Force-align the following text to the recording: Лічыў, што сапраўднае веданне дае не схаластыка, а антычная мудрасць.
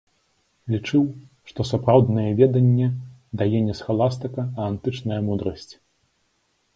Лічыў, 0.75 1.01
што 1.49 1.65
сапраўднае 1.71 2.25
веданне 2.39 2.87
дае 3.41 3.59
не 3.67 3.75
схаластыка, 3.81 4.41
а 4.59 4.71
антычная 4.71 5.21
мудрасць. 5.27 5.71